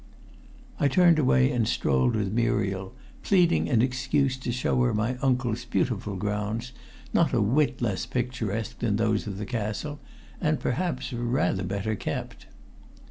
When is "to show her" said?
4.37-4.95